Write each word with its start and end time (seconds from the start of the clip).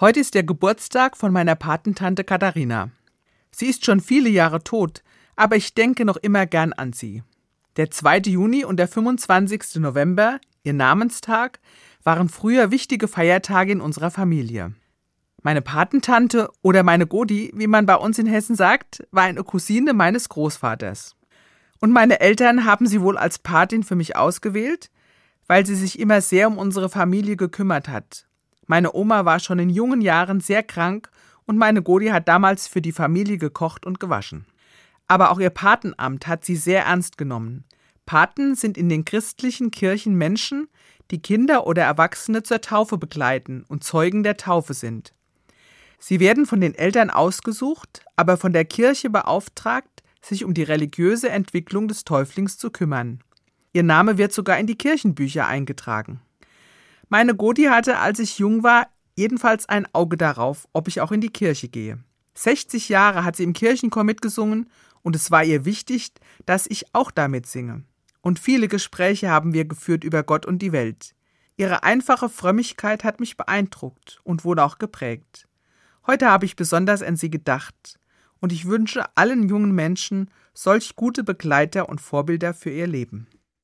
Heute 0.00 0.20
ist 0.20 0.34
der 0.34 0.44
Geburtstag 0.44 1.14
von 1.14 1.30
meiner 1.30 1.56
Patentante 1.56 2.24
Katharina. 2.24 2.88
Sie 3.50 3.66
ist 3.66 3.84
schon 3.84 4.00
viele 4.00 4.30
Jahre 4.30 4.64
tot, 4.64 5.02
aber 5.36 5.56
ich 5.56 5.74
denke 5.74 6.06
noch 6.06 6.16
immer 6.16 6.46
gern 6.46 6.72
an 6.72 6.94
sie. 6.94 7.22
Der 7.76 7.90
2. 7.90 8.20
Juni 8.20 8.64
und 8.64 8.78
der 8.78 8.88
25. 8.88 9.74
November, 9.74 10.40
ihr 10.62 10.72
Namenstag, 10.72 11.60
waren 12.02 12.30
früher 12.30 12.70
wichtige 12.70 13.08
Feiertage 13.08 13.72
in 13.72 13.82
unserer 13.82 14.10
Familie. 14.10 14.72
Meine 15.42 15.60
Patentante 15.60 16.48
oder 16.62 16.82
meine 16.82 17.06
Godi, 17.06 17.52
wie 17.54 17.66
man 17.66 17.84
bei 17.84 17.96
uns 17.96 18.18
in 18.18 18.26
Hessen 18.26 18.56
sagt, 18.56 19.06
war 19.10 19.24
eine 19.24 19.44
Cousine 19.44 19.92
meines 19.92 20.30
Großvaters. 20.30 21.14
Und 21.78 21.90
meine 21.90 22.20
Eltern 22.20 22.64
haben 22.64 22.86
sie 22.86 23.02
wohl 23.02 23.18
als 23.18 23.38
Patin 23.38 23.82
für 23.82 23.96
mich 23.96 24.16
ausgewählt, 24.16 24.90
weil 25.46 25.66
sie 25.66 25.74
sich 25.74 25.98
immer 25.98 26.22
sehr 26.22 26.48
um 26.48 26.56
unsere 26.56 26.88
Familie 26.88 27.36
gekümmert 27.36 27.88
hat. 27.90 28.29
Meine 28.70 28.94
Oma 28.94 29.24
war 29.24 29.40
schon 29.40 29.58
in 29.58 29.68
jungen 29.68 30.00
Jahren 30.00 30.38
sehr 30.38 30.62
krank 30.62 31.10
und 31.44 31.58
meine 31.58 31.82
Godi 31.82 32.06
hat 32.10 32.28
damals 32.28 32.68
für 32.68 32.80
die 32.80 32.92
Familie 32.92 33.36
gekocht 33.36 33.84
und 33.84 33.98
gewaschen. 33.98 34.46
Aber 35.08 35.32
auch 35.32 35.40
ihr 35.40 35.50
Patenamt 35.50 36.28
hat 36.28 36.44
sie 36.44 36.54
sehr 36.54 36.84
ernst 36.84 37.18
genommen. 37.18 37.64
Paten 38.06 38.54
sind 38.54 38.78
in 38.78 38.88
den 38.88 39.04
christlichen 39.04 39.72
Kirchen 39.72 40.14
Menschen, 40.14 40.68
die 41.10 41.20
Kinder 41.20 41.66
oder 41.66 41.82
Erwachsene 41.82 42.44
zur 42.44 42.60
Taufe 42.60 42.96
begleiten 42.96 43.64
und 43.66 43.82
Zeugen 43.82 44.22
der 44.22 44.36
Taufe 44.36 44.72
sind. 44.72 45.14
Sie 45.98 46.20
werden 46.20 46.46
von 46.46 46.60
den 46.60 46.76
Eltern 46.76 47.10
ausgesucht, 47.10 48.04
aber 48.14 48.36
von 48.36 48.52
der 48.52 48.66
Kirche 48.66 49.10
beauftragt, 49.10 50.04
sich 50.22 50.44
um 50.44 50.54
die 50.54 50.62
religiöse 50.62 51.28
Entwicklung 51.28 51.88
des 51.88 52.04
Täuflings 52.04 52.56
zu 52.56 52.70
kümmern. 52.70 53.18
Ihr 53.72 53.82
Name 53.82 54.16
wird 54.16 54.32
sogar 54.32 54.60
in 54.60 54.68
die 54.68 54.78
Kirchenbücher 54.78 55.48
eingetragen. 55.48 56.20
Meine 57.12 57.34
Godi 57.34 57.64
hatte, 57.64 57.98
als 57.98 58.20
ich 58.20 58.38
jung 58.38 58.62
war, 58.62 58.86
jedenfalls 59.16 59.68
ein 59.68 59.92
Auge 59.92 60.16
darauf, 60.16 60.68
ob 60.72 60.86
ich 60.86 61.00
auch 61.00 61.10
in 61.10 61.20
die 61.20 61.32
Kirche 61.32 61.68
gehe. 61.68 61.98
60 62.34 62.88
Jahre 62.88 63.24
hat 63.24 63.34
sie 63.34 63.42
im 63.42 63.52
Kirchenchor 63.52 64.04
mitgesungen 64.04 64.70
und 65.02 65.16
es 65.16 65.32
war 65.32 65.42
ihr 65.42 65.64
wichtig, 65.64 66.12
dass 66.46 66.68
ich 66.68 66.94
auch 66.94 67.10
damit 67.10 67.46
singe. 67.46 67.82
Und 68.20 68.38
viele 68.38 68.68
Gespräche 68.68 69.28
haben 69.28 69.52
wir 69.52 69.64
geführt 69.64 70.04
über 70.04 70.22
Gott 70.22 70.46
und 70.46 70.60
die 70.60 70.70
Welt. 70.70 71.16
Ihre 71.56 71.82
einfache 71.82 72.28
Frömmigkeit 72.28 73.02
hat 73.02 73.18
mich 73.18 73.36
beeindruckt 73.36 74.20
und 74.22 74.44
wohl 74.44 74.60
auch 74.60 74.78
geprägt. 74.78 75.48
Heute 76.06 76.30
habe 76.30 76.46
ich 76.46 76.54
besonders 76.54 77.02
an 77.02 77.16
sie 77.16 77.28
gedacht 77.28 77.98
und 78.38 78.52
ich 78.52 78.66
wünsche 78.66 79.04
allen 79.16 79.48
jungen 79.48 79.72
Menschen 79.72 80.30
solch 80.54 80.94
gute 80.94 81.24
Begleiter 81.24 81.88
und 81.88 82.00
Vorbilder 82.00 82.54
für 82.54 82.70
ihr 82.70 82.86
Leben. 82.86 83.26